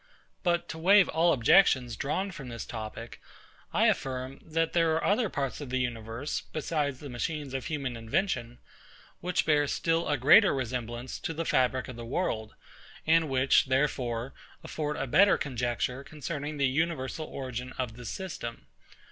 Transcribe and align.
But 0.41 0.67
to 0.69 0.79
waive 0.79 1.07
all 1.09 1.31
objections 1.31 1.95
drawn 1.95 2.31
from 2.31 2.49
this 2.49 2.65
topic, 2.65 3.21
I 3.71 3.85
affirm, 3.85 4.39
that 4.43 4.73
there 4.73 4.95
are 4.95 5.03
other 5.03 5.29
parts 5.29 5.61
of 5.61 5.69
the 5.69 5.77
universe 5.77 6.41
(besides 6.51 6.99
the 6.99 7.07
machines 7.07 7.53
of 7.53 7.65
human 7.67 7.95
invention) 7.95 8.57
which 9.19 9.45
bear 9.45 9.67
still 9.67 10.07
a 10.09 10.17
greater 10.17 10.55
resemblance 10.55 11.19
to 11.19 11.35
the 11.35 11.45
fabric 11.45 11.87
of 11.87 11.97
the 11.97 12.03
world, 12.07 12.55
and 13.05 13.29
which, 13.29 13.65
therefore, 13.67 14.33
afford 14.63 14.97
a 14.97 15.05
better 15.05 15.37
conjecture 15.37 16.03
concerning 16.03 16.57
the 16.57 16.67
universal 16.67 17.27
origin 17.27 17.71
of 17.77 17.95
this 17.95 18.09
system. 18.09 18.65